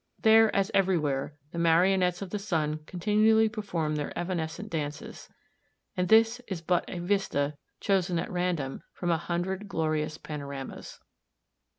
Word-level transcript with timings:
There, 0.17 0.55
as 0.55 0.71
everywhere, 0.73 1.35
the 1.51 1.59
marionettes 1.59 2.23
of 2.23 2.31
the 2.31 2.39
sun 2.39 2.79
continually 2.87 3.47
perform 3.47 3.97
their 3.97 4.11
evanescent 4.17 4.71
dances. 4.71 5.29
And 5.95 6.09
this 6.09 6.39
is 6.47 6.59
but 6.63 6.85
a 6.89 6.97
vista 6.97 7.55
chosen 7.79 8.17
at 8.17 8.31
random 8.31 8.81
from 8.93 9.11
a 9.11 9.17
hundred 9.17 9.67
glorious 9.67 10.17
panoramas. 10.17 10.99